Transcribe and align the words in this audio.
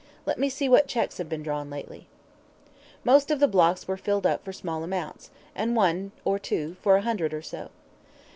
"Let 0.25 0.39
me 0.39 0.49
see 0.49 0.67
what 0.67 0.87
cheques 0.87 1.19
have 1.19 1.29
been 1.29 1.43
drawn 1.43 1.69
lately." 1.69 2.07
Most 3.03 3.29
of 3.29 3.39
the 3.39 3.47
blocks 3.47 3.87
were 3.87 3.97
filled 3.97 4.25
up 4.25 4.43
for 4.43 4.51
small 4.51 4.83
amounts, 4.83 5.29
and 5.53 5.75
one 5.75 6.11
or 6.25 6.39
two 6.39 6.75
for 6.81 6.95
a 6.95 7.03
hundred 7.03 7.35
or 7.35 7.43
so. 7.43 7.69